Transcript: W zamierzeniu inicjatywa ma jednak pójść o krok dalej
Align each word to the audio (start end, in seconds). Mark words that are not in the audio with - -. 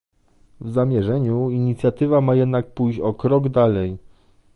W 0.61 0.71
zamierzeniu 0.71 1.49
inicjatywa 1.49 2.21
ma 2.21 2.35
jednak 2.35 2.67
pójść 2.71 2.99
o 2.99 3.13
krok 3.13 3.49
dalej 3.49 3.97